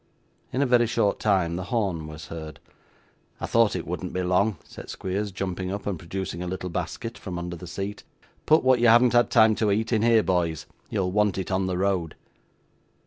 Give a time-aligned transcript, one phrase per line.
[0.51, 2.59] In a very short time, the horn was heard.
[3.39, 7.19] 'I thought it wouldn't be long,' said Squeers, jumping up and producing a little basket
[7.19, 8.03] from under the seat;
[8.47, 10.65] 'put what you haven't had time to eat, in here, boys!
[10.89, 12.15] You'll want it on the road!